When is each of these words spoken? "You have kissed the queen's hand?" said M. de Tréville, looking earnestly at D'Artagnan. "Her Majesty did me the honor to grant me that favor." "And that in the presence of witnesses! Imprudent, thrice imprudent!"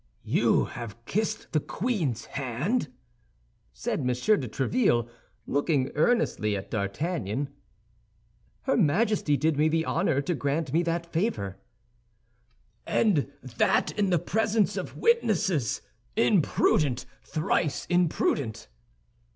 "You 0.25 0.65
have 0.65 1.05
kissed 1.05 1.51
the 1.51 1.59
queen's 1.59 2.25
hand?" 2.25 2.91
said 3.71 3.99
M. 3.99 4.07
de 4.07 4.13
Tréville, 4.47 5.07
looking 5.45 5.91
earnestly 5.93 6.57
at 6.57 6.71
D'Artagnan. 6.71 7.49
"Her 8.61 8.75
Majesty 8.75 9.37
did 9.37 9.57
me 9.59 9.69
the 9.69 9.85
honor 9.85 10.19
to 10.19 10.33
grant 10.33 10.73
me 10.73 10.81
that 10.81 11.05
favor." 11.05 11.57
"And 12.87 13.31
that 13.43 13.91
in 13.91 14.09
the 14.09 14.17
presence 14.17 14.75
of 14.75 14.97
witnesses! 14.97 15.83
Imprudent, 16.15 17.05
thrice 17.23 17.85
imprudent!" 17.85 18.69